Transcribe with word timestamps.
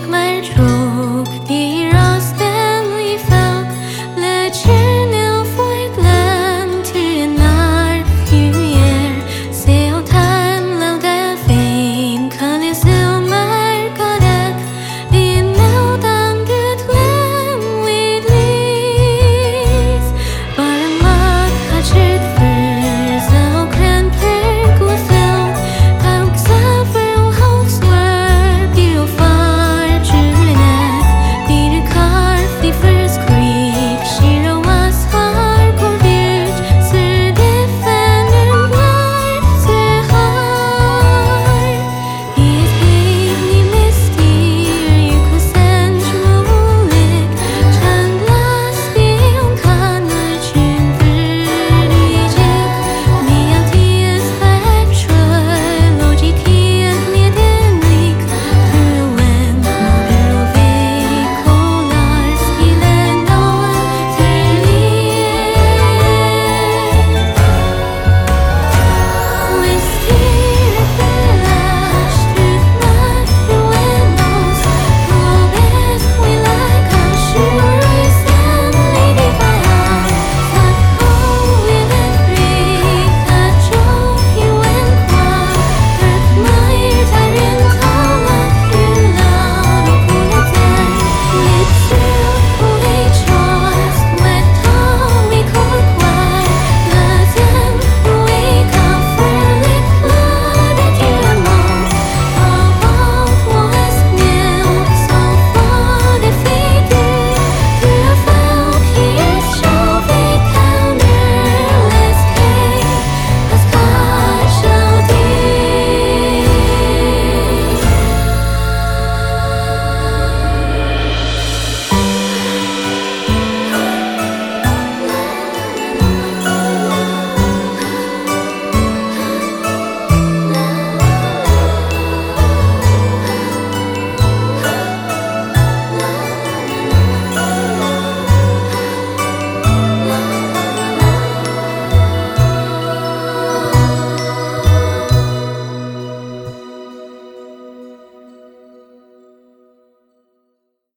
make 0.00 0.08
my 0.08 0.40
true 0.40 0.67